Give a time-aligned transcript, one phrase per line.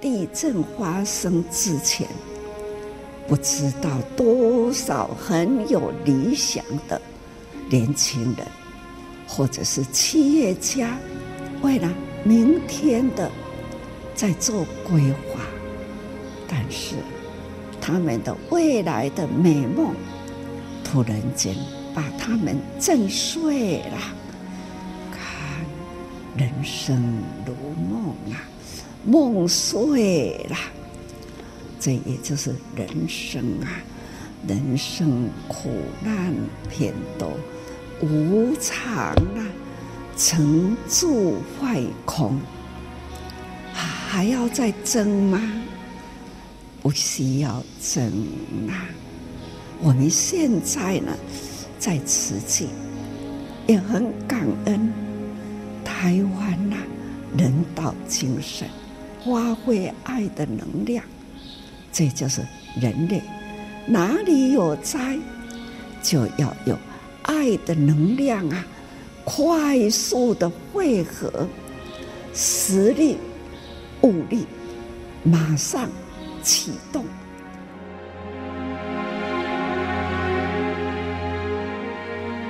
[0.00, 2.06] 地震发生之前，
[3.26, 7.00] 不知道多少很有理想的
[7.70, 8.46] 年轻人，
[9.26, 10.96] 或者是企业家，
[11.62, 11.92] 为了
[12.24, 13.30] 明天的
[14.14, 15.40] 在做规划，
[16.46, 16.96] 但是
[17.80, 19.94] 他们的未来的美梦，
[20.84, 21.56] 突然间
[21.94, 23.98] 把他们震碎了。
[25.10, 25.64] 看，
[26.36, 26.96] 人生
[27.46, 27.54] 如
[27.90, 28.44] 梦啊，
[29.06, 30.56] 梦碎了。
[31.78, 33.68] 这也就是人生啊，
[34.48, 35.70] 人生苦
[36.02, 36.34] 难
[36.68, 37.32] 偏多，
[38.00, 39.46] 无常啊，
[40.16, 42.40] 成住坏空，
[43.72, 45.40] 还要再争吗？
[46.82, 48.10] 不需要争
[48.68, 48.86] 啊！
[49.82, 51.12] 我们现在呢，
[51.78, 52.68] 在慈济
[53.66, 54.92] 也很感恩
[55.84, 56.76] 台湾呐，
[57.36, 58.68] 人道精神，
[59.26, 61.04] 发挥爱的能量。
[61.92, 62.40] 这就是
[62.80, 63.20] 人类，
[63.86, 65.18] 哪里有灾，
[66.00, 66.78] 就要有
[67.22, 68.64] 爱的能量啊！
[69.24, 71.48] 快速的汇合，
[72.32, 73.16] 实力、
[74.02, 74.46] 物力，
[75.24, 75.88] 马上
[76.44, 77.04] 启动。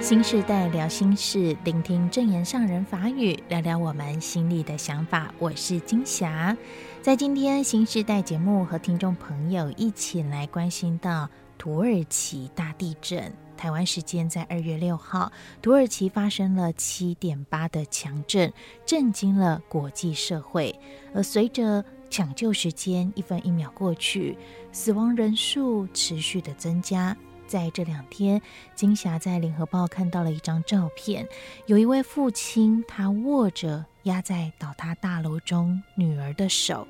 [0.06, 5.34] 新时代聊心事，聆听证言上人法语，聊聊我们心里的想法。
[5.36, 6.56] 我是金霞。
[7.02, 13.32] 在今天新时代节目和听众朋友一起来关心到土耳其大地震。
[13.56, 18.52] 台湾时间在二月六号，土耳其发生了七点八的强震，
[18.84, 20.72] 震惊了国际社会。
[21.12, 24.38] 而随着抢救时间一分一秒过去，
[24.70, 27.16] 死亡人数持续的增加。
[27.47, 28.41] 在这两天，
[28.75, 31.27] 金霞在联合报看到了一张照片，
[31.66, 36.86] 有一位父亲，他握着压在倒塌大楼中女儿的手。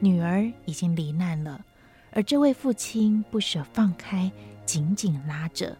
[0.00, 1.64] 女儿已经罹难了，
[2.12, 4.30] 而这位父亲不舍放开，
[4.66, 5.76] 紧紧拉着，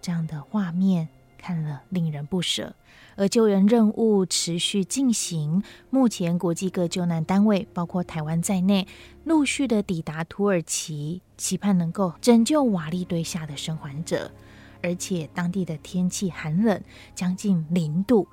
[0.00, 1.08] 这样的画面
[1.46, 2.74] 看了令人不舍。
[3.14, 8.88] 而救援任务持续进行，目前国际各救难单位，包括台湾在内，
[9.22, 14.32] 陆续的抵达土耳其，期盼能够拯救瓦砾堆下的生还者。
[14.82, 16.82] 而且当地的天气寒冷，
[17.14, 18.26] 将近零度。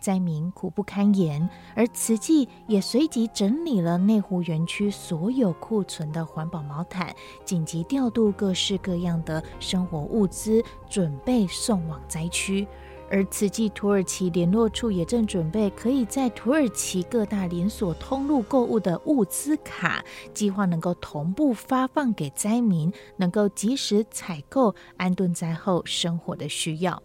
[0.00, 7.14] 灾民苦不堪言，而慈济也随即整理了内湖园区所有库存的环保毛毯，
[7.44, 12.66] 紧急调度各式各样的生活物资，准备送往灾区。
[13.10, 20.04] 而慈济土耳其联络处也正准备可以在土耳其各大连锁通路购物的物资卡，
[20.34, 27.02] 计划能够同步发放给灾民，能够及时采购，安顿灾后生活的需要。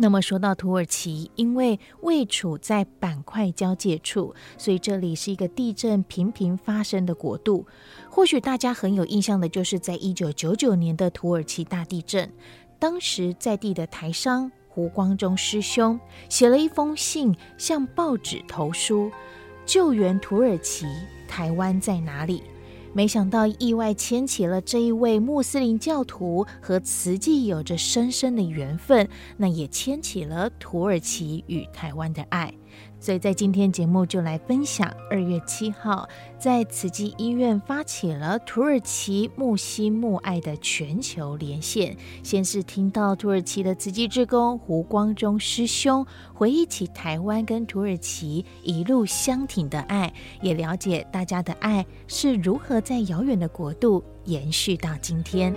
[0.00, 7.66] 那么说到土耳其，因为位处在板块交界处，所以这里是一个地震频频发生的国度。
[8.08, 12.32] 或许大家很有印象的，就是在一九九九年的土耳其大地震，
[12.78, 15.98] 当时在地的台商胡光中师兄
[16.28, 19.10] 写了一封信，向报纸投书，
[19.66, 20.86] 救援土耳其，
[21.26, 22.44] 台湾在哪里？
[22.98, 32.52] 没想到意外牵起了这一位穆斯林教徒和慈济有着深深的缘分，那也牵起了土耳其与台湾的爱。
[33.00, 41.96] 所以在今天节目就来分享，二月七号在慈济医院发起了土耳其穆西穆爱的全球连线。
[42.24, 46.04] 先是听到土耳其的慈济志工胡光中师兄
[46.34, 55.52] 回忆起台湾跟土耳其一路相挺的爱，也了解大家的爱是如何在遥远的国度延续到今天。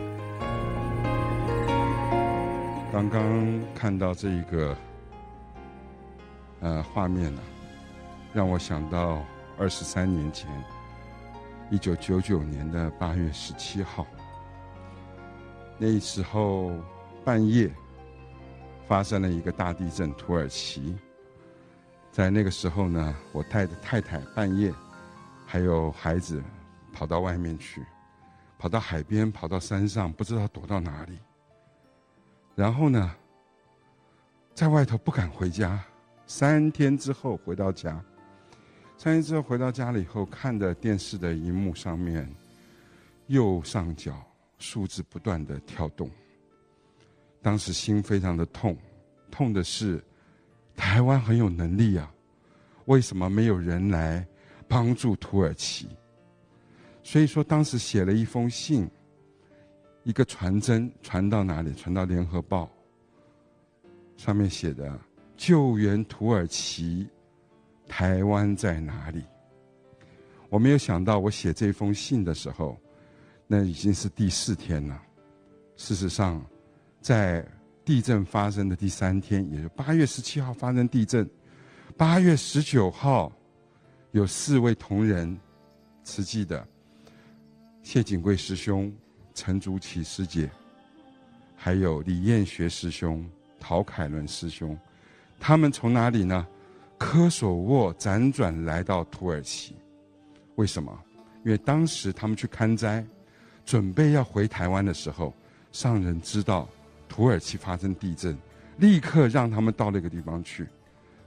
[2.92, 4.76] 刚刚看到这一个。
[6.60, 7.42] 呃，画面呢、
[8.34, 9.24] 让我想到
[9.58, 10.46] 二十三年前，
[11.72, 14.06] 一九九九年的八月十七号，
[15.78, 16.74] 那时候
[17.24, 17.72] 半夜
[18.90, 20.94] 发生了一个大地震，土耳其。
[22.12, 24.74] 在那个时候呢，我带着太太半夜
[25.48, 26.44] 还有孩子
[26.92, 27.86] 跑到外面去，
[28.58, 31.18] 跑到海边，跑到山上，不知道躲到哪里。
[32.56, 33.16] 然后呢，
[34.54, 35.84] 在外头不敢回家。
[36.28, 38.02] 三天之后回到家，
[38.98, 42.30] 三天之后回到家了以后，看着电视的荧幕上面，
[43.28, 44.24] 右上角
[44.58, 46.10] 数字不断的跳动。
[47.42, 48.78] 当时心非常的痛，
[49.30, 50.02] 痛的是
[50.76, 52.10] 台湾很有能力啊，
[52.86, 54.26] 为什么没有人来
[54.70, 55.90] 帮助土耳其？
[57.04, 58.90] 所以说当时写了一封信，
[60.04, 61.74] 一个传真传到哪里？
[61.74, 62.70] 传到联合报，
[64.18, 65.00] 上面写的。
[65.38, 67.08] 救援土耳其，
[67.88, 69.24] 台湾在哪里？
[70.50, 72.78] 我没有想到，我写这封信的时候，
[73.48, 75.02] 那已经是第四天了。
[75.78, 76.46] 事实上，
[77.02, 77.44] 在
[77.84, 81.28] 地震发生的第三天，也就八月十七号发生地震，
[81.98, 83.32] 八月十九号
[84.12, 85.36] 有四位同仁，
[86.04, 86.68] 慈济的
[87.84, 88.94] 谢景贵师兄、
[89.34, 90.50] 陈竹琪师姐，
[91.56, 93.28] 还有李彦学师兄、
[93.60, 94.78] 陶凯伦师兄，
[95.40, 96.48] 他们从哪里呢？
[96.98, 99.76] 科索沃辗转来到土耳其，
[100.56, 100.96] 为什么？
[101.44, 103.04] 因为当时他们去看灾，
[103.66, 105.34] 准备要回台湾的时候，
[105.72, 106.70] 上人知道
[107.10, 108.38] 土耳其发生地震，
[108.78, 110.68] 立刻让他们到那个地方去，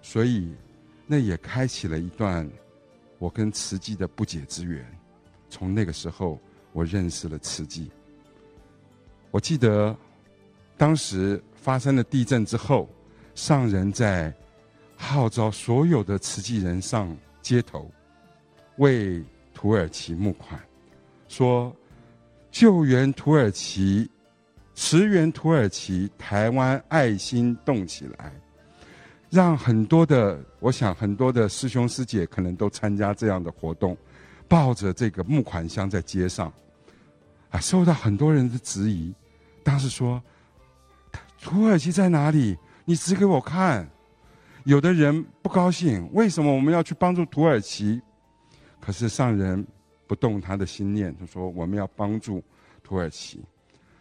[0.01, 0.55] 所以
[1.05, 2.49] 那也开启了一段
[3.19, 4.87] 我跟慈济的不解之缘。
[5.55, 6.41] 从那个时候，
[6.73, 7.89] 我认识了慈济。
[9.31, 9.97] 我记得
[10.77, 12.89] 当时发生了地震之后，
[13.37, 14.35] 上人在。
[14.97, 17.91] 号召所有的慈济人上街头，
[18.77, 19.23] 为
[19.53, 20.59] 土耳其募款，
[21.29, 21.75] 说
[22.53, 24.09] 救援土耳其，
[24.75, 28.33] 驰援土耳其，台湾爱心动起来，
[29.29, 33.97] 让很多的，我想很多的师兄师姐可能都参加这样的活动，
[34.49, 36.53] 抱着这个募款箱在街上，
[37.51, 39.15] 啊，受到很多人的质疑，
[39.63, 40.23] 当时说
[41.41, 42.57] 土耳其在哪里？
[42.85, 43.89] 你指给我看。
[44.65, 48.01] 有的人不高兴，为什么我们要去帮助土耳其？
[48.81, 49.63] 可是上人
[50.07, 52.43] 不动他的心念，他说我们要帮助
[52.83, 53.45] 土耳其。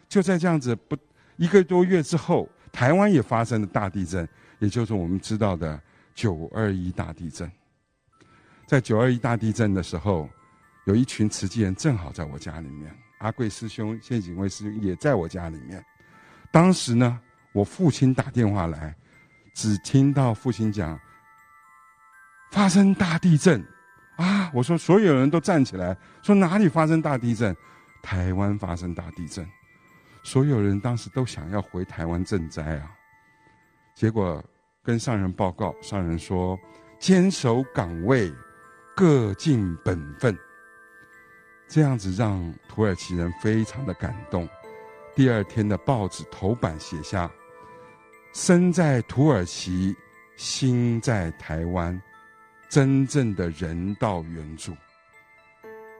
[0.08, 0.96] 就在这样子不
[1.36, 4.26] 一个多月之后，台湾也发生了大地震，
[4.58, 5.78] 也就是我们知道的
[6.14, 7.50] 九二一大地震。
[8.66, 10.30] 在九二一大地震的时候，
[10.84, 15.84] 有一群慈济人正好在我家里面，阿贵师兄、谢景辉师兄也在我家里面。
[16.50, 17.20] 当时呢，
[17.52, 18.94] 我父亲打电话来。
[19.56, 20.98] 只听到父亲讲，
[22.50, 23.64] 发生大地震，
[24.16, 24.50] 啊！
[24.52, 27.56] 我说所有人都站起来，说哪里发生大地震？
[28.02, 29.48] 台湾发生大地震，
[30.24, 32.90] 所有人当时都想要回台湾赈灾啊。
[33.94, 34.44] 结果
[34.82, 36.58] 跟上人报告，上人说
[36.98, 38.34] 坚守岗位，
[38.96, 40.36] 各尽本分。
[41.68, 44.48] 这样子让土耳其人非常的感动。
[45.14, 47.30] 第二天的报纸头版写下。
[48.32, 49.94] 身在土耳其，
[50.34, 52.02] 心在台湾，
[52.68, 54.76] 真正的人道援助。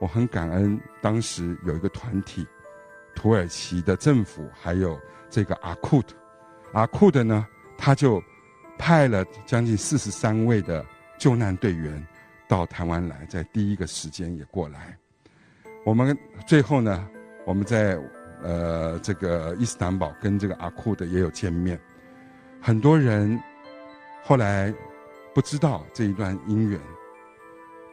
[0.01, 2.45] 我很感恩，当时有一个团体，
[3.15, 6.13] 土耳其的政府还有这个阿库特，
[6.73, 7.47] 阿库特呢，
[7.77, 8.21] 他就
[8.77, 10.85] 派了将近四十三位的
[11.17, 12.05] 救难队员
[12.49, 14.97] 到台湾来，在第一个时间也过来。
[15.85, 16.17] 我们
[16.47, 17.07] 最后呢，
[17.45, 17.95] 我们在
[18.41, 21.79] 呃这个伊斯坦堡跟这个阿库的也有见面。
[22.59, 23.39] 很多人
[24.23, 24.73] 后来
[25.31, 26.81] 不知道这一段姻缘，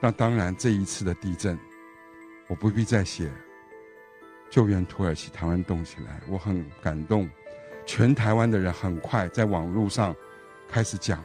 [0.00, 1.58] 那当然这一次的地震，
[2.48, 3.30] 我不必再写
[4.48, 7.28] 救援土耳其，台湾动起来，我很感动。
[7.84, 10.16] 全台湾的人很快在网络上
[10.66, 11.22] 开始讲，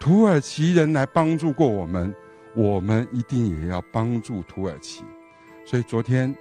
[0.00, 2.12] 土耳其人来帮助过我们，
[2.56, 5.04] 我们一定也要帮助土耳其。
[5.68, 6.34] 所以昨天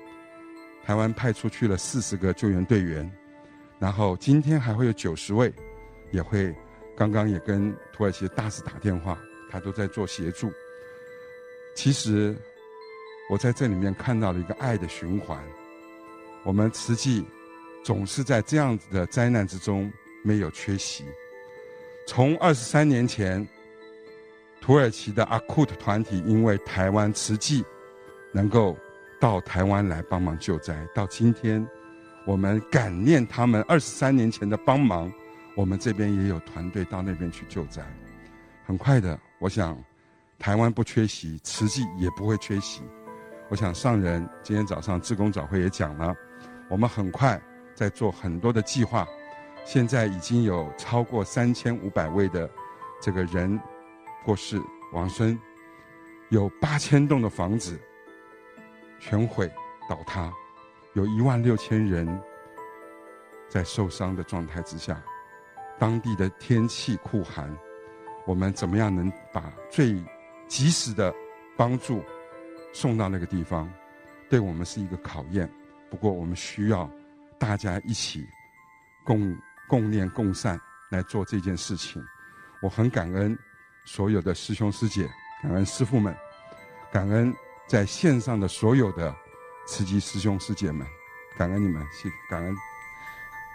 [0.85, 3.11] 台湾派出去了四十个救援队员，
[3.77, 5.53] 然后今天还会有九十位。
[6.11, 6.55] 也会，
[6.95, 9.19] 刚刚也跟土耳其大使打电话，
[9.51, 10.49] 他都在做协助。
[11.75, 12.33] 其实，
[13.29, 15.37] 我在这里面看到了一个爱的循环。
[16.45, 17.25] 我们慈济
[17.83, 19.91] 总是在这样子的灾难之中
[20.23, 21.03] 没有缺席。
[22.07, 23.45] 从二十三年前，
[24.61, 27.65] 土耳其的阿库特团体因为台湾慈济
[28.31, 28.77] 能够
[29.19, 31.65] 到台湾来帮忙救灾，到今天，
[32.25, 35.11] 我们感念他们二十三年前的帮忙。
[35.55, 37.83] 我们这边也有团队到那边去救灾，
[38.63, 39.75] 很快的，我想，
[40.37, 42.83] 台湾不缺席，慈济也不会缺席。
[43.49, 46.15] 我想上人今天早上志工早会也讲了，
[46.69, 47.41] 我们很快
[47.73, 49.07] 在做很多的计划，
[49.65, 52.47] 现在已经有超过三千五百位的
[53.01, 53.59] 这个人
[54.23, 54.61] 过世
[54.93, 55.35] 亡孙，
[56.29, 57.79] 有八千栋的房子
[58.99, 59.51] 全毁
[59.89, 60.31] 倒塌，
[60.93, 62.21] 有一万六千人
[63.47, 65.01] 在受伤的状态之下。
[65.79, 67.55] 当地的天气酷寒，
[68.25, 69.95] 我们怎么样能把最
[70.47, 71.13] 及时的
[71.55, 72.03] 帮助
[72.73, 73.71] 送到那个地方？
[74.27, 75.47] 对我们是一个考验。
[75.89, 76.89] 不过我们需要
[77.37, 78.27] 大家一起
[79.05, 79.37] 共
[79.69, 82.03] 共念共善来做这件事情。
[82.61, 83.37] 我很感恩
[83.85, 85.07] 所有的师兄师姐，
[85.43, 86.13] 感恩师父们，
[86.91, 87.31] 感恩
[87.67, 89.13] 在线上的所有的
[89.67, 90.87] 慈济师兄师姐们，
[91.37, 92.55] 感恩你们，谢感恩。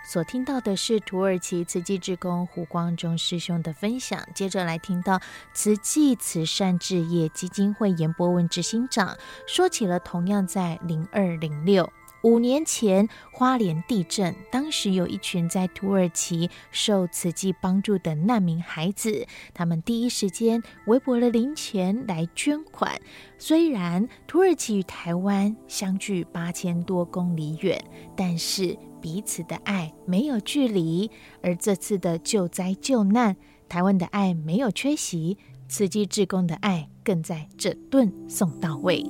[0.04, 5.21] 所听到的是土耳其慈济志工胡光中师兄的分享，接着来听到
[5.54, 9.16] 慈济慈善置业基金会严博文执行长
[9.47, 11.90] 说起了同样在零二零六。
[12.23, 23.00] 五年前，花莲地震，当时有一群在土耳其受慈济帮助的难民孩子，他们第一时间微薄了零钱来捐款。
[23.38, 27.85] 虽然土耳其与台湾相距八千多公里远，
[28.17, 31.11] 但是彼此的爱没有距离。
[31.43, 33.37] 而这次的救灾救难，
[33.69, 35.37] 台湾的爱没有缺席，
[35.69, 39.05] 慈济志工的爱更在整顿送到位。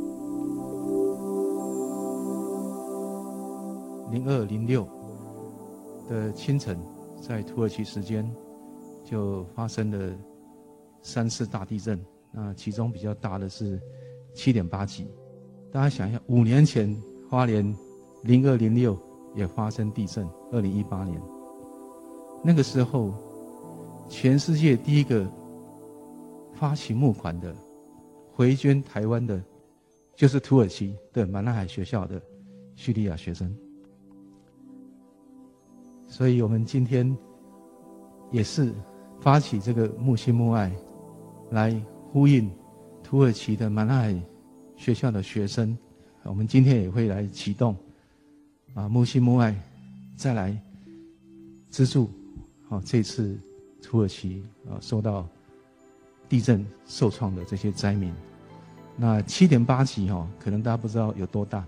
[4.12, 4.86] 零二零六
[6.06, 6.78] 的清晨，
[7.18, 8.30] 在土耳其时间
[9.04, 10.14] 就发生了
[11.00, 11.98] 三次大地震。
[12.30, 13.80] 那其中比较大的是
[14.34, 15.06] 七点八级。
[15.72, 16.94] 大家想一下，五年前
[17.28, 17.74] 花莲
[18.22, 18.98] 零二零六
[19.34, 21.18] 也发生地震，二零一八年。
[22.44, 23.14] 那个时候，
[24.10, 25.26] 全世界第一个
[26.52, 27.54] 发起募款的、
[28.30, 29.42] 回捐台湾的，
[30.14, 32.20] 就是土耳其的马纳海学校的
[32.76, 33.56] 叙利亚学生。
[36.12, 37.16] 所以我们今天
[38.30, 38.70] 也是
[39.18, 40.70] 发起这个慕心慕爱，
[41.52, 41.74] 来
[42.12, 42.50] 呼应
[43.02, 44.22] 土耳其的马纳海
[44.76, 45.74] 学校的学生。
[46.24, 47.74] 我们今天也会来启动
[48.74, 49.58] 啊慕心慕爱，
[50.14, 50.54] 再来
[51.70, 52.10] 资助
[52.68, 53.40] 啊这次
[53.80, 55.26] 土耳其啊受到
[56.28, 58.12] 地震受创的这些灾民。
[58.98, 61.66] 那七点八级哈，可能大家不知道有多大。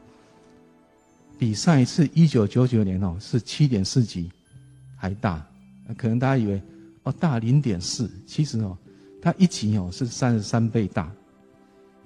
[1.38, 4.30] 比上一次一九九九年哦是七点四级
[4.96, 5.44] 还大，
[5.96, 6.62] 可能大家以为
[7.02, 8.76] 哦大零点四，其实哦
[9.20, 11.12] 它一级哦是三十三倍大，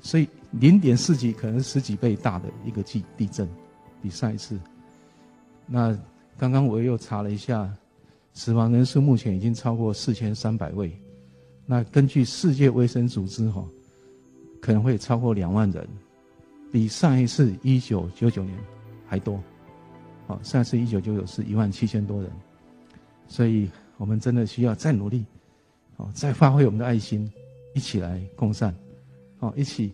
[0.00, 3.48] 所以零点四级可能十几倍大的一个地地震，
[4.02, 4.58] 比上一次。
[5.66, 5.96] 那
[6.38, 7.70] 刚刚我又查了一下，
[8.32, 10.90] 死亡人数目前已经超过四千三百位，
[11.66, 13.64] 那根据世界卫生组织哈，
[14.60, 15.86] 可能会超过两万人，
[16.72, 18.56] 比上一次一九九九年。
[19.08, 19.40] 还多，
[20.26, 22.30] 好，上次一九九九是一万七千多人，
[23.26, 25.24] 所以我们真的需要再努力，
[25.96, 27.28] 好，再发挥我们的爱心，
[27.74, 28.74] 一起来共善，
[29.38, 29.92] 好，一起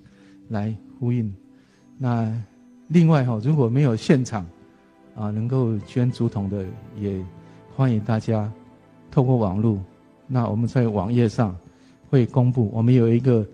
[0.49, 1.33] 来呼应。
[1.97, 2.30] 那
[2.88, 4.44] 另外哈，如果没有现场
[5.14, 6.66] 啊能够捐竹筒的，
[6.99, 7.25] 也
[7.76, 8.52] 欢迎大家
[9.12, 9.78] 透过网络。
[10.26, 11.56] 那我们在网页上
[12.11, 13.47] 会公布，我们有一个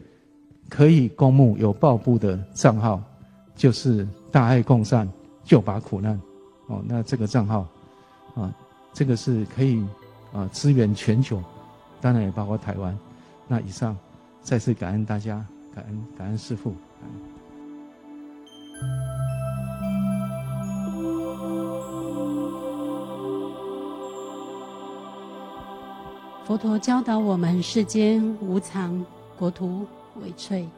[0.70, 3.02] 可以公募有报布的账号，
[3.54, 5.06] 就是大爱共善。
[5.50, 6.16] 救拔苦难，
[6.68, 7.66] 哦，那这个账号，
[8.36, 8.54] 啊，
[8.92, 9.84] 这个是可以
[10.32, 11.42] 啊支援全球，
[12.00, 12.96] 当然也包括台湾。
[13.48, 13.96] 那以上
[14.42, 16.72] 再次感恩大家，感恩感恩师父。
[26.44, 29.04] 佛陀教导我们：世间无常，
[29.36, 29.84] 国土
[30.22, 30.68] 为脆。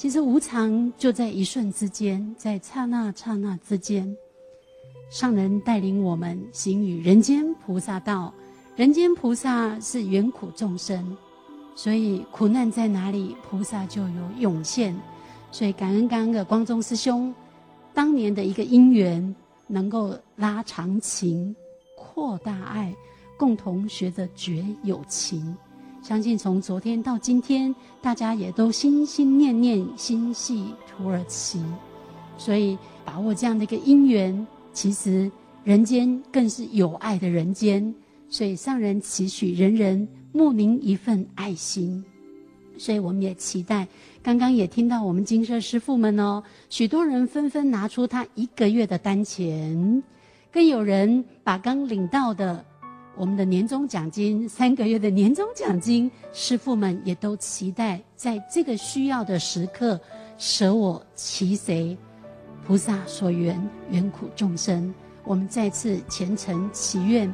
[0.00, 4.16] 其实无常就在一瞬之间，在刹那刹那之间，
[5.10, 8.32] 上人带领我们行于人间菩萨道。
[8.76, 11.14] 人间菩萨是缘苦众生，
[11.74, 14.98] 所以苦难在哪里，菩萨就有涌现。
[15.52, 17.34] 所以感恩刚刚的光宗师兄，
[17.92, 21.54] 当年的一个因缘，能够拉长情，
[21.94, 22.96] 扩大爱，
[23.36, 25.54] 共同学着觉有情。
[26.02, 31.62] 相信从昨天到今天，大家也都心心念念心系土耳其，
[32.38, 35.30] 所以把握这样的一个因缘，其实
[35.62, 37.94] 人间更是有爱的人间，
[38.28, 42.02] 所以上人期许人人慕名一份爱心，
[42.78, 43.86] 所以我们也期待。
[44.22, 50.02] 刚刚也听到我们精舍师父们哦，许多人纷纷拿出他一个月的单钱，
[50.50, 52.64] 更有人把刚领到的。
[53.20, 60.00] 我们的年终奖金，三个月的年终奖金，师父们也都期待在这个需要的时刻，
[60.38, 61.94] 舍我其谁，
[62.66, 64.94] 菩萨所缘，缘苦众生。
[65.22, 67.30] 我们再次虔诚祈愿，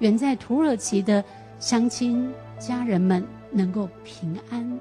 [0.00, 1.24] 远在土耳其的
[1.58, 4.78] 乡亲家人们能够平安，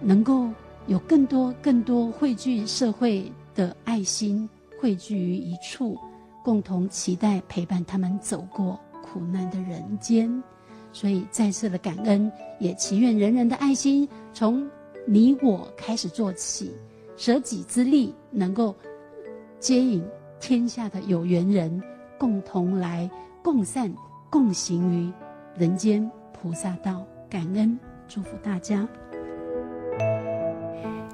[0.00, 0.48] 能够
[0.88, 5.96] 有更多更多汇聚社会的爱心汇聚于一处，
[6.42, 8.76] 共同期待陪伴他们走过。
[9.12, 10.42] 苦难的人间，
[10.92, 14.68] 所以再次的感恩，也祈愿人人的爱心从
[15.06, 16.74] 你我开始做起，
[17.16, 18.74] 舍己之力能够
[19.58, 20.04] 接引
[20.40, 21.82] 天下的有缘人，
[22.18, 23.10] 共同来
[23.42, 23.92] 共善
[24.30, 25.12] 共行于
[25.56, 27.04] 人间菩萨道。
[27.30, 28.88] 感恩，祝福大家。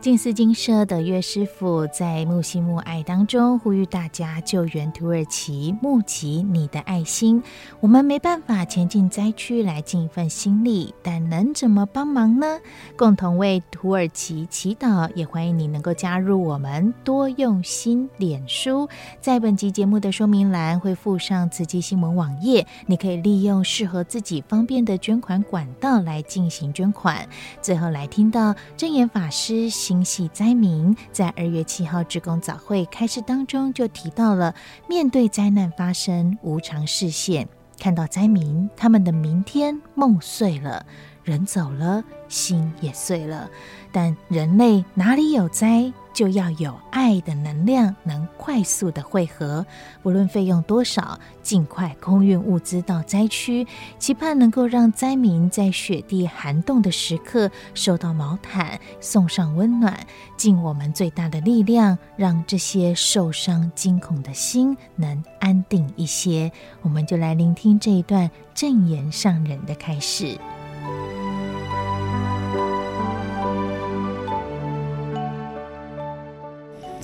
[0.05, 7.43] 近思精舍的岳师傅在慕心慕爱当中呼吁大家救援土耳其，募集你的爱心。
[7.81, 12.61] 我们没办法前进灾区来尽一份心力，但能怎么帮忙呢？
[12.99, 18.87] 共同为土耳其祈祷，也欢迎你能够加入我们多用心脸书。
[19.23, 27.27] 在本集节目的说明栏会附上慈济新闻网页，你可以利用适合自己方便的捐款管道来进行捐款。
[27.63, 34.53] 最后来听到证言法师心系灾民，在二月七号职工早会开始当中就提到了，
[34.89, 37.49] 面对灾难发生，无常视线，
[37.79, 40.85] 看到灾民他们的明天梦碎了，
[41.23, 43.49] 人走了，心也碎了，
[43.93, 45.93] 但人类哪里有灾？
[46.15, 49.67] 就要有爱的能量，能快速的汇合，
[50.03, 53.67] 不论费用多少，尽快空运物资到灾区，
[53.99, 60.07] 期盼能够让灾民在雪地寒冻的时刻收到毛毯，送上温暖，
[60.37, 66.51] 尽我们最大的力量，让这些受伤惊恐的心能安定一些。
[66.81, 70.39] 我们就来聆听这一段证言上人的开示。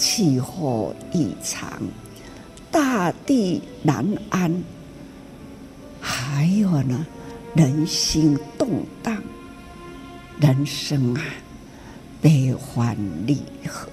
[0.01, 1.71] 气候异常，
[2.71, 4.65] 大地难安，
[6.01, 7.07] 还有呢，
[7.55, 9.23] 人心动荡，
[10.41, 11.23] 人生啊，
[12.23, 13.37] 悲欢离
[13.69, 13.91] 合，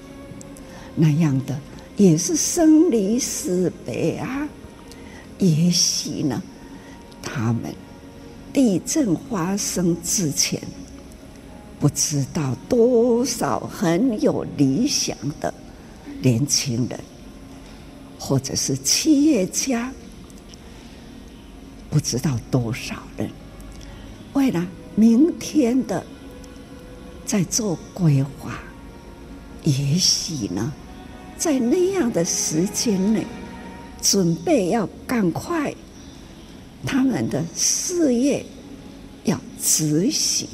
[0.96, 1.60] 那样的
[1.98, 4.48] 也是生离死别啊。
[5.40, 6.42] 也许呢，
[7.22, 7.76] 他们
[8.54, 10.62] 地震发生之前，
[11.82, 15.54] 不知道多少很有理想的。
[16.22, 17.00] 年轻人，
[18.20, 19.92] 或者是企业家，
[21.90, 23.30] 不知道多少人，
[24.34, 26.06] 为了明天的
[27.26, 28.60] 在做规划，
[29.64, 30.74] 也许呢，
[31.38, 33.26] 在那样的时间内，
[34.02, 35.74] 准备要赶快
[36.86, 38.46] 他们的事业
[39.24, 40.48] 要执行，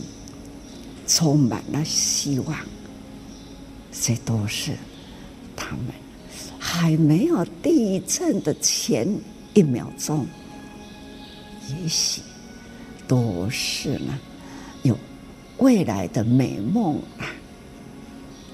[1.08, 2.58] 充满了希望，
[3.92, 4.74] 这都是。
[5.56, 5.88] 他们
[6.60, 9.08] 还没有地震的前
[9.54, 10.26] 一秒钟，
[11.70, 12.22] 也许
[13.08, 14.20] 都是呢
[14.82, 14.98] 有
[15.58, 17.26] 未来的美梦啊。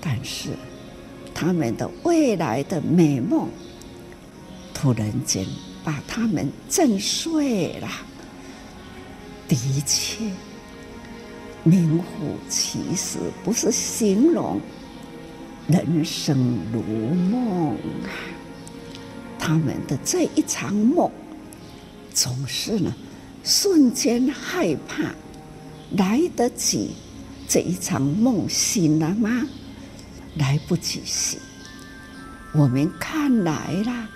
[0.01, 0.49] 但是
[1.33, 3.47] 他们的未来的美梦，
[4.73, 5.45] 突然间
[5.83, 7.87] 把他们震碎了。
[9.47, 10.29] 的确，
[11.63, 14.61] 名副其实，不是形容。
[15.69, 18.09] 人生如梦啊！
[19.37, 21.11] 他们的这一场梦，
[22.11, 22.91] 总是呢，
[23.43, 25.13] 瞬间害怕，
[25.95, 26.95] 来得及
[27.47, 29.47] 这一场梦醒了吗？
[30.37, 31.39] 来不及醒，
[32.53, 34.09] 我们看来啦，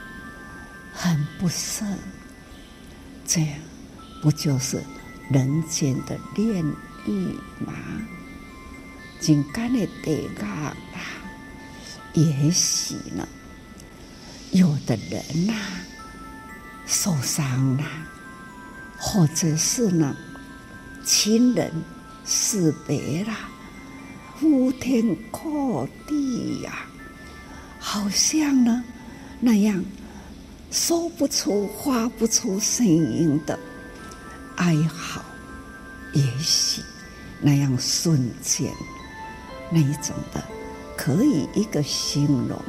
[0.91, 1.85] 很不舍。
[3.25, 3.49] 这样
[4.21, 4.81] 不就是
[5.29, 6.65] 人间的炼
[7.05, 7.11] 狱
[7.63, 7.73] 吗？
[9.19, 10.75] 紧干的地狱啊！
[12.13, 13.27] 也许呢，
[14.51, 15.53] 有的人呐、
[16.85, 17.83] 受伤了，
[18.97, 20.15] 或者是呢
[21.03, 21.71] 亲人
[22.23, 23.33] 死别了，
[24.39, 26.85] 呼天阔地呀、
[27.79, 28.83] 好像呢
[29.39, 29.83] 那样
[30.69, 33.57] 说不出、发不出声音的
[34.57, 35.23] 哀嚎，
[36.13, 36.81] 也许
[37.41, 38.71] 那样瞬间
[39.71, 40.43] 那一种的。
[40.95, 42.59] 可以一个形容，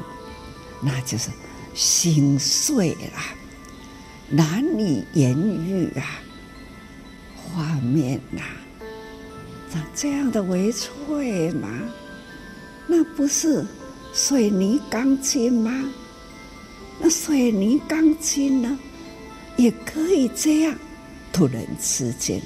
[0.80, 1.30] 那就是
[1.74, 3.20] 心碎了，
[4.28, 6.20] 难以言喻啊！
[7.37, 8.56] 画面呐、啊，
[9.72, 11.68] 那这样的为脆吗？
[12.87, 13.64] 那不是
[14.12, 15.70] 水泥钢筋吗？
[17.00, 18.78] 那水泥钢筋呢，
[19.56, 20.74] 也可以这样，
[21.32, 22.40] 突然之间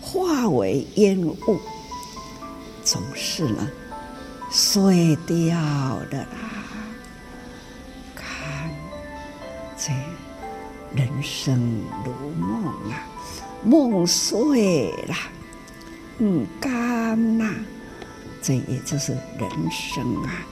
[0.00, 1.60] 化为烟雾，
[2.84, 3.68] 总是呢。
[4.50, 5.56] 碎掉
[6.10, 6.26] 的啦！
[8.14, 8.70] 看，
[9.76, 9.92] 这
[10.94, 13.06] 人生如梦啊，
[13.62, 15.14] 梦碎了，
[16.18, 17.54] 嗯，干呐，
[18.42, 20.46] 这也就是人生啊，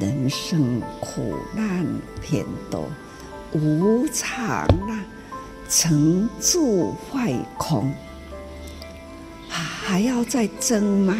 [0.00, 1.86] 人生苦难
[2.20, 2.88] 偏多，
[3.52, 5.04] 无常啊，
[5.68, 7.94] 成住坏空，
[9.48, 11.16] 还要再争吗？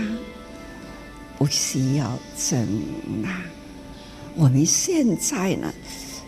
[1.38, 2.60] 不需要争
[3.24, 3.40] 啊！
[4.34, 5.72] 我们现在呢，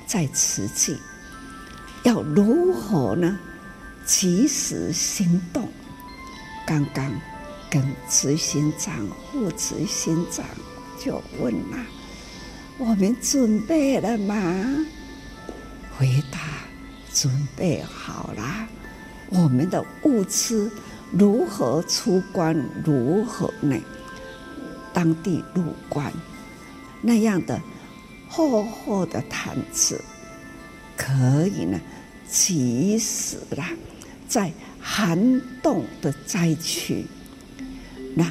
[0.06, 0.96] 在慈济，
[2.04, 3.38] 要如何呢？
[4.06, 5.68] 及时行动。
[6.66, 7.12] 刚刚
[7.68, 10.44] 跟执行长、副执行长
[10.98, 11.76] 就问了
[12.78, 14.86] ：“我们准备了吗？”
[15.98, 16.38] 回答
[17.12, 18.68] ：“准备好了。”
[19.30, 20.70] 我们的物资
[21.12, 22.56] 如何出关？
[22.84, 23.76] 如何呢？
[25.00, 26.12] 当地入关
[27.00, 27.58] 那样的
[28.28, 29.98] 厚厚的毯子，
[30.94, 31.80] 可以呢，
[32.28, 33.70] 及时啦，
[34.28, 37.06] 在寒冻的灾区，
[38.14, 38.30] 让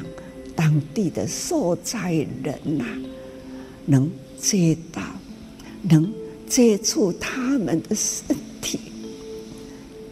[0.54, 2.12] 当地的受灾
[2.44, 2.84] 人呐，
[3.84, 5.02] 能接到，
[5.82, 6.08] 能
[6.46, 8.78] 接触他们的身体，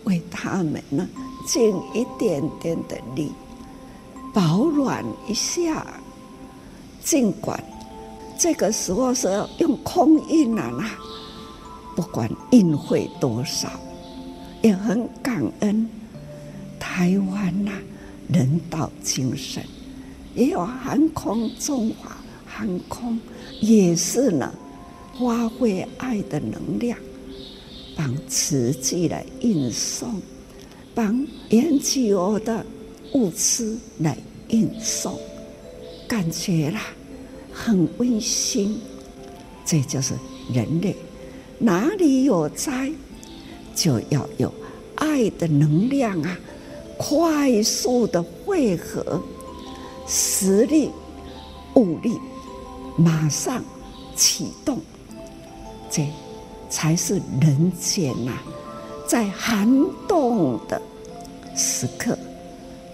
[0.02, 1.08] 为他们呢
[1.46, 3.30] 尽一点点的力，
[4.34, 5.86] 保暖一下。
[7.08, 7.58] 尽管
[8.36, 10.90] 这个时候是要用空运啊，
[11.96, 13.66] 不管运费多少，
[14.60, 15.88] 也很感恩
[16.78, 17.72] 台湾呐
[18.30, 19.64] 人道精神，
[20.34, 22.14] 也有航空中华
[22.46, 23.18] 航空
[23.62, 24.52] 也是呢，
[25.18, 26.98] 发挥爱的能量，
[27.96, 30.20] 帮瓷器来运送，
[30.94, 32.66] 帮 NGO 的
[33.14, 34.14] 物资来
[34.50, 35.18] 运送，
[36.06, 36.82] 感觉啦。
[37.64, 38.80] 很温馨，
[39.64, 40.14] 这就是
[40.54, 40.94] 人类。
[41.58, 42.92] 哪里有灾，
[43.74, 44.52] 就要有
[44.94, 46.38] 爱的能量啊！
[46.96, 49.20] 快速的汇合，
[50.06, 50.90] 实力、
[51.74, 52.16] 物力，
[52.96, 53.62] 马上
[54.14, 54.80] 启动，
[55.90, 56.06] 这
[56.70, 58.32] 才是人间呐、
[59.06, 59.68] 在寒
[60.06, 60.80] 冬的
[61.56, 62.16] 时刻，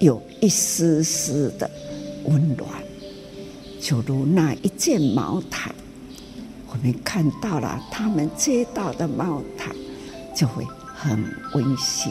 [0.00, 1.70] 有一丝丝的
[2.24, 2.68] 温暖。
[3.84, 5.70] 就如那一件毛毯，
[6.68, 9.76] 我们看到了他们接到的毛毯，
[10.34, 12.10] 就会很温馨。